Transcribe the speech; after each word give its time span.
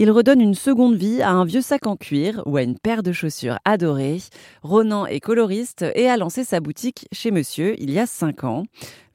Il 0.00 0.12
redonne 0.12 0.40
une 0.40 0.54
seconde 0.54 0.94
vie 0.94 1.22
à 1.22 1.32
un 1.32 1.44
vieux 1.44 1.60
sac 1.60 1.88
en 1.88 1.96
cuir 1.96 2.40
ou 2.46 2.56
à 2.56 2.62
une 2.62 2.78
paire 2.78 3.02
de 3.02 3.10
chaussures 3.10 3.58
adorées. 3.64 4.20
Ronan 4.62 5.06
est 5.06 5.18
coloriste 5.18 5.84
et 5.96 6.08
a 6.08 6.16
lancé 6.16 6.44
sa 6.44 6.60
boutique 6.60 7.08
chez 7.10 7.32
Monsieur 7.32 7.74
il 7.82 7.90
y 7.90 7.98
a 7.98 8.06
5 8.06 8.44
ans. 8.44 8.62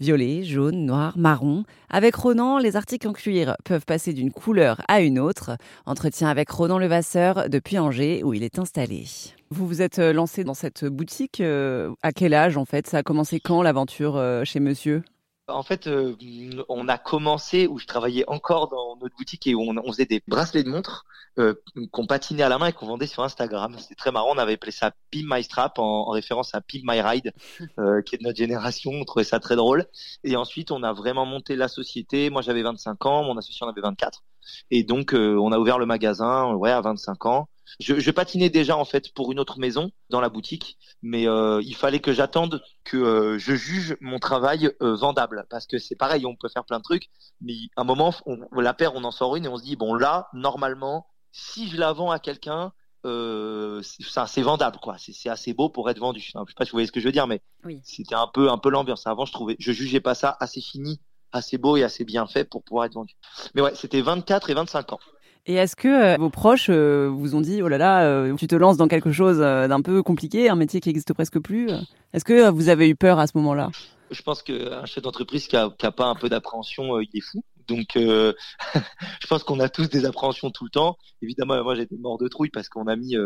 Violet, 0.00 0.42
jaune, 0.42 0.84
noir, 0.84 1.16
marron. 1.16 1.62
Avec 1.88 2.16
Ronan, 2.16 2.58
les 2.58 2.74
articles 2.74 3.06
en 3.06 3.12
cuir 3.12 3.56
peuvent 3.64 3.84
passer 3.86 4.12
d'une 4.12 4.32
couleur 4.32 4.80
à 4.88 5.02
une 5.02 5.20
autre. 5.20 5.52
Entretien 5.86 6.26
avec 6.26 6.50
Ronan 6.50 6.78
Levasseur 6.78 7.48
depuis 7.48 7.78
Angers 7.78 8.24
où 8.24 8.34
il 8.34 8.42
est 8.42 8.58
installé. 8.58 9.04
Vous 9.50 9.68
vous 9.68 9.82
êtes 9.82 10.00
euh, 10.00 10.12
lancé 10.12 10.42
dans 10.42 10.54
cette 10.54 10.84
boutique 10.84 11.40
euh, 11.40 11.92
à 12.02 12.10
quel 12.10 12.34
âge 12.34 12.56
en 12.56 12.64
fait? 12.64 12.88
Ça 12.88 12.98
a 12.98 13.02
commencé 13.04 13.38
quand 13.38 13.62
l'aventure 13.62 14.16
euh, 14.16 14.42
chez 14.42 14.58
Monsieur? 14.58 15.04
En 15.48 15.62
fait, 15.62 15.86
euh, 15.86 16.14
on 16.68 16.88
a 16.88 16.98
commencé 16.98 17.66
où 17.66 17.78
je 17.78 17.86
travaillais 17.86 18.24
encore 18.28 18.68
dans 18.68 18.96
notre 18.96 19.16
boutique 19.16 19.46
et 19.46 19.54
où 19.54 19.62
on, 19.62 19.92
faisait 19.92 20.06
des 20.06 20.22
bracelets 20.26 20.62
de 20.62 20.68
montres 20.68 21.04
euh, 21.38 21.54
qu'on 21.90 22.06
patinait 22.06 22.44
à 22.44 22.48
la 22.48 22.58
main 22.58 22.66
et 22.68 22.72
qu'on 22.72 22.86
vendait 22.86 23.06
sur 23.06 23.24
Instagram. 23.24 23.76
C'était 23.78 23.96
très 23.96 24.12
marrant. 24.12 24.32
On 24.34 24.38
avait 24.38 24.54
appelé 24.54 24.70
ça 24.70 24.92
Pim 25.10 25.22
My 25.24 25.42
Strap 25.42 25.78
en, 25.78 26.10
référence 26.10 26.54
à 26.54 26.60
Pim 26.60 26.80
My 26.84 27.00
Ride, 27.00 27.32
euh, 27.78 28.02
qui 28.02 28.14
est 28.14 28.18
de 28.18 28.24
notre 28.24 28.38
génération. 28.38 28.92
On 28.92 29.04
trouvait 29.04 29.24
ça 29.24 29.40
très 29.40 29.56
drôle. 29.56 29.86
Et 30.22 30.36
ensuite, 30.36 30.70
on 30.70 30.82
a 30.82 30.92
vraiment 30.92 31.26
monté 31.26 31.56
la 31.56 31.68
société. 31.68 32.30
Moi, 32.30 32.42
j'avais 32.42 32.62
25 32.62 33.04
ans, 33.06 33.24
mon 33.24 33.36
associé 33.36 33.66
en 33.66 33.68
avait 33.70 33.80
24. 33.80 34.22
Et 34.70 34.84
donc, 34.84 35.12
on 35.14 35.52
a 35.52 35.58
ouvert 35.58 35.78
le 35.78 35.86
magasin, 35.86 36.52
ouais, 36.54 36.70
à 36.70 36.80
25 36.80 37.26
ans. 37.26 37.48
Je, 37.80 37.98
je, 37.98 38.10
patinais 38.10 38.50
déjà 38.50 38.76
en 38.76 38.84
fait 38.84 39.12
pour 39.14 39.32
une 39.32 39.40
autre 39.40 39.58
maison 39.58 39.90
dans 40.10 40.20
la 40.20 40.28
boutique, 40.28 40.78
mais 41.02 41.28
euh, 41.28 41.60
il 41.62 41.74
fallait 41.74 42.00
que 42.00 42.12
j'attende 42.12 42.62
que 42.84 42.96
euh, 42.96 43.38
je 43.38 43.54
juge 43.54 43.96
mon 44.00 44.18
travail 44.18 44.70
euh, 44.82 44.94
vendable 44.94 45.46
parce 45.50 45.66
que 45.66 45.78
c'est 45.78 45.96
pareil, 45.96 46.26
on 46.26 46.36
peut 46.36 46.48
faire 46.48 46.64
plein 46.64 46.78
de 46.78 46.82
trucs, 46.82 47.08
mais 47.40 47.54
à 47.76 47.82
un 47.82 47.84
moment, 47.84 48.14
on, 48.26 48.38
la 48.60 48.74
paire, 48.74 48.94
on 48.94 49.04
en 49.04 49.10
sort 49.10 49.36
une 49.36 49.44
et 49.44 49.48
on 49.48 49.56
se 49.56 49.64
dit 49.64 49.76
bon 49.76 49.94
là, 49.94 50.28
normalement, 50.32 51.06
si 51.32 51.68
je 51.68 51.76
la 51.76 51.92
vends 51.92 52.10
à 52.10 52.18
quelqu'un, 52.18 52.72
ça 53.04 54.26
c'est 54.28 54.42
vendable 54.42 54.78
quoi, 54.80 54.96
c'est 54.98 55.28
assez 55.28 55.54
beau 55.54 55.68
pour 55.68 55.90
être 55.90 55.98
vendu. 55.98 56.20
je 56.20 56.30
sais 56.30 56.54
pas 56.56 56.64
si 56.64 56.70
vous 56.70 56.76
voyez 56.76 56.86
ce 56.86 56.92
que 56.92 57.00
je 57.00 57.06
veux 57.06 57.12
dire, 57.12 57.26
mais 57.26 57.42
c'était 57.82 58.14
un 58.14 58.28
peu 58.32 58.50
un 58.50 58.58
peu 58.58 58.70
l'ambiance. 58.70 59.06
Avant, 59.06 59.24
je 59.24 59.32
trouvais, 59.32 59.56
je 59.58 59.72
jugeais 59.72 60.00
pas 60.00 60.14
ça 60.14 60.36
assez 60.38 60.60
fini, 60.60 61.00
assez 61.32 61.58
beau 61.58 61.76
et 61.76 61.82
assez 61.82 62.04
bien 62.04 62.26
fait 62.26 62.44
pour 62.44 62.62
pouvoir 62.62 62.84
être 62.84 62.94
vendu. 62.94 63.14
Mais 63.54 63.62
ouais, 63.62 63.74
c'était 63.74 64.02
24 64.02 64.50
et 64.50 64.54
25 64.54 64.92
ans. 64.92 65.00
Et 65.44 65.54
est-ce 65.54 65.74
que 65.74 65.88
euh, 65.88 66.16
vos 66.18 66.30
proches 66.30 66.68
euh, 66.70 67.10
vous 67.12 67.34
ont 67.34 67.40
dit, 67.40 67.62
oh 67.62 67.68
là 67.68 67.76
là, 67.76 68.04
euh, 68.04 68.34
tu 68.36 68.46
te 68.46 68.54
lances 68.54 68.76
dans 68.76 68.86
quelque 68.86 69.10
chose 69.10 69.38
d'un 69.38 69.82
peu 69.82 70.02
compliqué, 70.02 70.48
un 70.48 70.54
métier 70.54 70.80
qui 70.80 70.88
n'existe 70.88 71.12
presque 71.14 71.40
plus 71.40 71.68
Est-ce 72.12 72.24
que 72.24 72.48
vous 72.50 72.68
avez 72.68 72.88
eu 72.88 72.94
peur 72.94 73.18
à 73.18 73.26
ce 73.26 73.36
moment-là? 73.38 73.70
Je 74.10 74.22
pense 74.22 74.42
qu'un 74.42 74.84
chef 74.84 75.02
d'entreprise 75.02 75.48
qui 75.48 75.56
n'a 75.56 75.70
pas 75.70 76.06
un 76.06 76.14
peu 76.14 76.28
d'appréhension, 76.28 77.00
il 77.00 77.08
est 77.14 77.20
fou. 77.20 77.42
Donc, 77.66 77.88
je 77.96 79.26
pense 79.28 79.42
qu'on 79.42 79.58
a 79.58 79.68
tous 79.68 79.88
des 79.88 80.04
appréhensions 80.04 80.50
tout 80.50 80.64
le 80.64 80.70
temps. 80.70 80.96
Évidemment, 81.22 81.62
moi, 81.64 81.74
j'étais 81.74 81.96
mort 81.96 82.18
de 82.18 82.28
trouille 82.28 82.50
parce 82.50 82.68
qu'on 82.68 82.86
a 82.86 82.94
mis, 82.94 83.16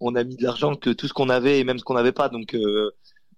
on 0.00 0.14
a 0.16 0.24
mis 0.24 0.36
de 0.36 0.42
l'argent 0.42 0.74
que 0.74 0.90
tout 0.90 1.06
ce 1.06 1.14
qu'on 1.14 1.30
avait 1.30 1.60
et 1.60 1.64
même 1.64 1.78
ce 1.78 1.84
qu'on 1.84 1.94
n'avait 1.94 2.12
pas. 2.12 2.28
Donc, 2.28 2.56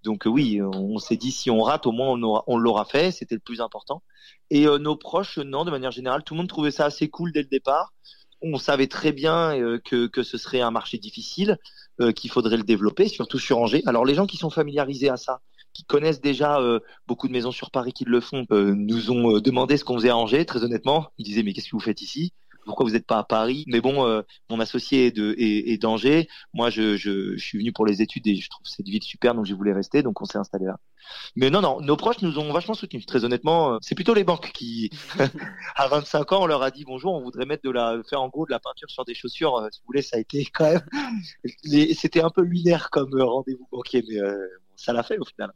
donc 0.07 0.23
oui, 0.25 0.61
on 0.61 0.97
s'est 0.97 1.17
dit 1.17 1.31
si 1.31 1.51
on 1.51 1.61
rate, 1.61 1.85
au 1.85 1.91
moins 1.91 2.17
on, 2.47 2.57
l'aura 2.57 2.85
fait. 2.85 3.11
C'était 3.11 3.35
le 3.35 3.41
plus 3.41 3.61
important. 3.61 4.01
Et 4.49 4.65
nos 4.65 4.95
proches, 4.95 5.37
non, 5.37 5.65
de 5.65 5.71
manière 5.71 5.91
générale, 5.91 6.23
tout 6.23 6.33
le 6.33 6.39
monde 6.39 6.47
trouvait 6.47 6.71
ça 6.71 6.85
assez 6.85 7.09
cool 7.09 7.31
dès 7.31 7.41
le 7.41 7.47
départ 7.47 7.93
on 8.41 8.57
savait 8.57 8.87
très 8.87 9.11
bien 9.11 9.57
euh, 9.57 9.79
que, 9.83 10.07
que 10.07 10.23
ce 10.23 10.37
serait 10.37 10.61
un 10.61 10.71
marché 10.71 10.97
difficile, 10.97 11.57
euh, 12.01 12.11
qu'il 12.11 12.29
faudrait 12.29 12.57
le 12.57 12.63
développer, 12.63 13.07
surtout 13.07 13.39
sur 13.39 13.57
Angers. 13.57 13.83
Alors 13.85 14.05
les 14.05 14.15
gens 14.15 14.27
qui 14.27 14.37
sont 14.37 14.49
familiarisés 14.49 15.09
à 15.09 15.17
ça, 15.17 15.41
qui 15.73 15.83
connaissent 15.83 16.21
déjà 16.21 16.59
euh, 16.59 16.79
beaucoup 17.07 17.27
de 17.27 17.33
maisons 17.33 17.51
sur 17.51 17.71
Paris 17.71 17.93
qui 17.93 18.05
le 18.05 18.19
font, 18.19 18.45
nous 18.49 19.11
ont 19.11 19.39
demandé 19.39 19.77
ce 19.77 19.83
qu'on 19.83 19.95
faisait 19.95 20.09
à 20.09 20.17
Angers. 20.17 20.45
Très 20.45 20.63
honnêtement, 20.63 21.07
ils 21.17 21.25
disaient 21.25 21.43
mais 21.43 21.53
qu'est-ce 21.53 21.67
que 21.67 21.75
vous 21.75 21.79
faites 21.79 22.01
ici? 22.01 22.33
Pourquoi 22.67 22.85
vous 22.85 22.91
n'êtes 22.91 23.07
pas 23.07 23.17
à 23.17 23.23
Paris? 23.23 23.63
Mais 23.67 23.81
bon, 23.81 24.05
euh, 24.05 24.21
mon 24.49 24.59
associé 24.59 25.07
est, 25.07 25.11
de, 25.11 25.33
est, 25.39 25.81
d'Angers. 25.81 26.27
Moi, 26.53 26.69
je, 26.69 26.95
je, 26.97 27.35
je, 27.35 27.43
suis 27.43 27.57
venu 27.57 27.73
pour 27.73 27.85
les 27.85 28.01
études 28.01 28.27
et 28.27 28.35
je 28.35 28.49
trouve 28.49 28.65
cette 28.67 28.85
ville 28.85 29.01
super, 29.01 29.33
donc 29.33 29.45
je 29.45 29.55
voulais 29.55 29.73
rester, 29.73 30.03
donc 30.03 30.21
on 30.21 30.25
s'est 30.25 30.37
installé 30.37 30.65
là. 30.65 30.77
Mais 31.35 31.49
non, 31.49 31.61
non, 31.61 31.79
nos 31.81 31.95
proches 31.95 32.21
nous 32.21 32.37
ont 32.37 32.51
vachement 32.51 32.73
soutenus. 32.73 33.05
Très 33.05 33.23
honnêtement, 33.23 33.73
euh, 33.73 33.77
c'est 33.81 33.95
plutôt 33.95 34.13
les 34.13 34.23
banques 34.23 34.51
qui, 34.51 34.91
à 35.75 35.87
25 35.87 36.31
ans, 36.33 36.43
on 36.43 36.47
leur 36.47 36.61
a 36.61 36.69
dit 36.69 36.85
bonjour, 36.85 37.13
on 37.13 37.21
voudrait 37.21 37.45
mettre 37.45 37.63
de 37.63 37.71
la, 37.71 37.99
faire 38.09 38.21
en 38.21 38.29
gros 38.29 38.45
de 38.45 38.51
la 38.51 38.59
peinture 38.59 38.89
sur 38.89 39.05
des 39.05 39.15
chaussures. 39.15 39.55
Euh, 39.57 39.69
si 39.71 39.79
vous 39.79 39.85
voulez, 39.87 40.01
ça 40.01 40.17
a 40.17 40.19
été 40.19 40.45
quand 40.45 40.71
même, 40.71 40.81
c'était 41.95 42.21
un 42.21 42.29
peu 42.29 42.43
lunaire 42.43 42.89
comme 42.91 43.19
rendez-vous 43.19 43.67
banquier, 43.71 44.03
mais 44.07 44.17
ça 44.75 44.93
l'a 44.93 45.03
fait 45.03 45.17
au 45.17 45.25
final. 45.25 45.51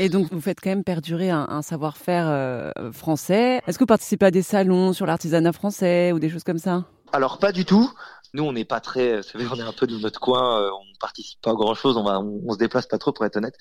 Et 0.00 0.08
donc, 0.08 0.32
vous 0.32 0.40
faites 0.40 0.60
quand 0.60 0.70
même 0.70 0.84
perdurer 0.84 1.30
un, 1.30 1.62
savoir-faire 1.62 2.26
euh, 2.28 2.70
français. 2.92 3.60
Est-ce 3.66 3.78
que 3.78 3.82
vous 3.82 3.86
participez 3.86 4.26
à 4.26 4.30
des 4.30 4.42
salons 4.42 4.92
sur 4.92 5.06
l'artisanat 5.06 5.52
français 5.52 6.12
ou 6.12 6.20
des 6.20 6.28
choses 6.28 6.44
comme 6.44 6.58
ça? 6.58 6.84
Alors, 7.12 7.38
pas 7.38 7.52
du 7.52 7.64
tout. 7.64 7.92
Nous, 8.34 8.44
on 8.44 8.52
n'est 8.52 8.66
pas 8.66 8.80
très, 8.80 9.16
vous 9.16 9.22
savez, 9.22 9.46
on 9.50 9.56
est 9.56 9.62
un 9.62 9.72
peu 9.72 9.86
dans 9.86 9.98
notre 9.98 10.20
coin, 10.20 10.60
euh, 10.60 10.70
on 10.70 10.84
participe 11.00 11.40
pas 11.40 11.52
à 11.52 11.54
grand 11.54 11.74
chose, 11.74 11.96
on 11.96 12.04
va, 12.04 12.20
on, 12.20 12.52
se 12.52 12.58
déplace 12.58 12.86
pas 12.86 12.98
trop 12.98 13.12
pour 13.12 13.24
être 13.24 13.36
honnête. 13.36 13.56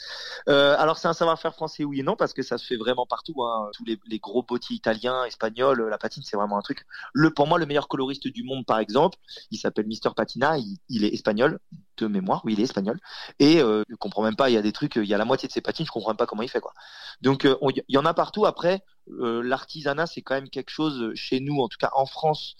Euh, 0.49 0.75
alors 0.77 0.97
c'est 0.97 1.07
un 1.07 1.13
savoir-faire 1.13 1.53
français 1.53 1.85
oui 1.85 2.01
et 2.01 2.03
non 2.03 2.15
parce 2.17 2.33
que 2.33 2.41
ça 2.41 2.57
se 2.57 2.65
fait 2.65 2.75
vraiment 2.75 3.05
partout. 3.05 3.43
Hein. 3.43 3.69
Tous 3.73 3.85
les, 3.85 4.19
gros 4.19 4.43
bottiers 4.43 4.75
italiens, 4.75 5.23
espagnols, 5.23 5.87
la 5.89 5.97
patine 5.97 6.23
c'est 6.23 6.35
vraiment 6.35 6.57
un 6.57 6.61
truc. 6.61 6.85
Le 7.13 7.33
pour 7.33 7.47
moi 7.47 7.59
le 7.59 7.65
meilleur 7.65 7.87
coloriste 7.87 8.27
du 8.27 8.43
monde 8.43 8.65
par 8.65 8.79
exemple, 8.79 9.17
il 9.51 9.57
s'appelle 9.57 9.87
Mister 9.87 10.09
Patina, 10.15 10.57
il, 10.89 11.05
est 11.05 11.13
espagnol 11.13 11.59
de 11.97 12.07
mémoire, 12.07 12.41
oui 12.43 12.53
il 12.53 12.59
est 12.59 12.63
espagnol 12.63 12.99
et 13.39 13.61
euh, 13.61 13.83
je 13.89 13.95
comprends 13.95 14.23
même 14.23 14.35
pas. 14.35 14.49
Il 14.49 14.53
y 14.53 14.57
a 14.57 14.61
des 14.61 14.73
trucs, 14.73 14.97
il 14.97 15.05
y 15.05 15.13
a 15.13 15.17
la 15.17 15.25
moitié 15.25 15.47
de 15.47 15.53
ses 15.53 15.61
patines, 15.61 15.85
je 15.85 15.91
comprends 15.91 16.11
même 16.11 16.17
pas 16.17 16.25
comment 16.25 16.43
il 16.43 16.49
fait 16.49 16.59
quoi. 16.59 16.73
Donc 17.21 17.45
euh, 17.45 17.55
il 17.71 17.83
y 17.87 17.97
en 17.97 18.05
a 18.05 18.13
partout. 18.13 18.45
Après 18.45 18.83
euh, 19.21 19.41
l'artisanat 19.41 20.07
c'est 20.07 20.21
quand 20.21 20.35
même 20.35 20.49
quelque 20.49 20.71
chose 20.71 21.13
chez 21.15 21.39
nous, 21.39 21.61
en 21.61 21.69
tout 21.69 21.77
cas 21.79 21.91
en 21.93 22.05
France 22.05 22.57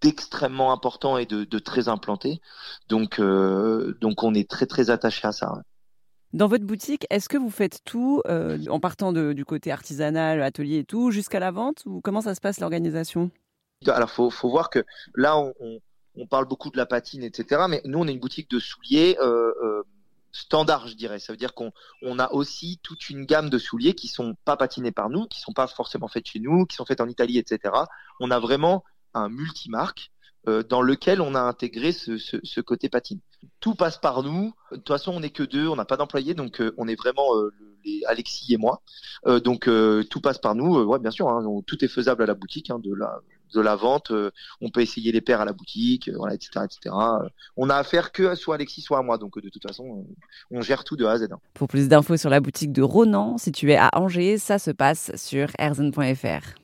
d'extrêmement 0.00 0.72
important 0.72 1.18
et 1.18 1.26
de, 1.26 1.58
très 1.58 1.88
implanté. 1.88 2.40
Donc, 2.88 3.18
euh, 3.18 3.96
donc 4.00 4.22
on 4.22 4.34
est 4.34 4.48
très 4.48 4.66
très 4.66 4.90
attaché 4.90 5.26
à 5.26 5.32
ça. 5.32 5.62
Dans 6.32 6.46
votre 6.46 6.64
boutique, 6.64 7.06
est-ce 7.10 7.28
que 7.28 7.36
vous 7.36 7.50
faites 7.50 7.80
tout 7.84 8.22
euh, 8.28 8.58
en 8.68 8.78
partant 8.78 9.12
du 9.12 9.44
côté 9.44 9.72
artisanal, 9.72 10.42
atelier 10.42 10.78
et 10.78 10.84
tout, 10.84 11.10
jusqu'à 11.10 11.40
la 11.40 11.50
vente 11.50 11.82
ou 11.86 12.00
comment 12.00 12.20
ça 12.20 12.34
se 12.34 12.40
passe 12.40 12.60
l'organisation? 12.60 13.30
Alors, 13.86 14.10
faut, 14.10 14.30
faut 14.30 14.48
voir 14.48 14.70
que 14.70 14.84
là, 15.14 15.36
on, 15.38 15.80
on, 16.14 16.26
parle 16.26 16.46
beaucoup 16.46 16.70
de 16.70 16.76
la 16.76 16.86
patine, 16.86 17.24
etc. 17.24 17.62
Mais 17.68 17.80
nous, 17.84 17.98
on 17.98 18.06
est 18.06 18.12
une 18.12 18.20
boutique 18.20 18.50
de 18.50 18.60
souliers. 18.60 19.16
Euh, 19.20 19.82
standard, 20.32 20.86
je 20.86 20.94
dirais. 20.94 21.18
Ça 21.18 21.32
veut 21.32 21.36
dire 21.36 21.54
qu'on 21.54 21.72
on 22.02 22.18
a 22.18 22.30
aussi 22.32 22.78
toute 22.82 23.10
une 23.10 23.24
gamme 23.24 23.50
de 23.50 23.58
souliers 23.58 23.94
qui 23.94 24.08
sont 24.08 24.36
pas 24.44 24.56
patinés 24.56 24.92
par 24.92 25.10
nous, 25.10 25.26
qui 25.26 25.40
sont 25.40 25.52
pas 25.52 25.66
forcément 25.66 26.08
faits 26.08 26.26
chez 26.28 26.38
nous, 26.38 26.66
qui 26.66 26.76
sont 26.76 26.84
faits 26.84 27.00
en 27.00 27.08
Italie, 27.08 27.38
etc. 27.38 27.74
On 28.20 28.30
a 28.30 28.38
vraiment 28.38 28.84
un 29.14 29.28
multimarque 29.28 30.10
euh, 30.48 30.62
dans 30.62 30.80
lequel 30.80 31.20
on 31.20 31.34
a 31.34 31.40
intégré 31.40 31.92
ce, 31.92 32.60
côté 32.60 32.88
patine. 32.88 33.20
Tout 33.60 33.74
passe 33.74 33.98
par 33.98 34.22
nous. 34.22 34.54
De 34.70 34.76
toute 34.76 34.88
façon, 34.88 35.12
on 35.12 35.20
n'est 35.20 35.30
que 35.30 35.42
deux, 35.42 35.68
on 35.68 35.76
n'a 35.76 35.84
pas 35.84 35.98
d'employés, 35.98 36.32
donc 36.32 36.62
euh, 36.62 36.72
on 36.78 36.88
est 36.88 36.94
vraiment 36.94 37.36
euh, 37.36 37.52
Alexis 38.06 38.54
et 38.54 38.56
moi. 38.56 38.82
donc 39.44 39.68
tout 40.10 40.20
passe 40.20 40.38
par 40.38 40.54
nous. 40.54 40.82
ouais, 40.82 40.98
bien 40.98 41.10
sûr, 41.10 41.28
hein, 41.28 41.44
tout 41.66 41.84
est 41.84 41.88
faisable 41.88 42.22
à 42.22 42.26
la 42.26 42.34
boutique, 42.34 42.70
hein, 42.70 42.78
de 42.78 42.94
la 42.94 43.20
de 43.52 43.60
la 43.60 43.74
vente. 43.74 44.12
on 44.60 44.70
peut 44.70 44.80
essayer 44.80 45.10
les 45.12 45.20
paires 45.20 45.40
à 45.40 45.44
la 45.44 45.52
boutique, 45.52 46.08
etc., 46.08 46.64
etc. 46.64 46.94
on 47.56 47.68
a 47.68 47.74
affaire 47.74 48.12
que 48.12 48.34
soit 48.34 48.54
Alexis, 48.54 48.82
soit 48.82 48.98
à 48.98 49.02
moi. 49.02 49.18
Donc 49.18 49.40
de 49.40 49.48
toute 49.48 49.66
façon, 49.66 50.06
on 50.50 50.60
gère 50.60 50.84
tout 50.84 50.96
de 50.96 51.04
A 51.04 51.12
à 51.12 51.18
Z. 51.18 51.28
Hein. 51.32 51.38
Pour 51.54 51.68
plus 51.68 51.88
d'infos 51.88 52.16
sur 52.16 52.30
la 52.30 52.40
boutique 52.40 52.72
de 52.72 52.82
Ronan, 52.82 53.38
située 53.38 53.76
à 53.76 53.90
Angers, 53.94 54.38
ça 54.38 54.58
se 54.58 54.70
passe 54.70 55.10
sur 55.16 55.48
erzen.fr. 55.58 56.60